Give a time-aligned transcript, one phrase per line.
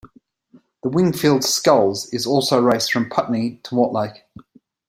[0.81, 4.23] The Wingfield Sculls is also raced from Putney to Mortlake.